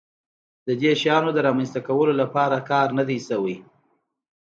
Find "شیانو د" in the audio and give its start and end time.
1.01-1.37